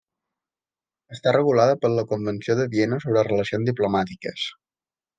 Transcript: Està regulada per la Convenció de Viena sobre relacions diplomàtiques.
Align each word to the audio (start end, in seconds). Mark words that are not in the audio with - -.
Està 1.15 1.33
regulada 1.35 1.77
per 1.85 1.93
la 1.97 2.05
Convenció 2.15 2.57
de 2.63 2.67
Viena 2.75 3.01
sobre 3.07 3.29
relacions 3.31 3.73
diplomàtiques. 3.73 4.53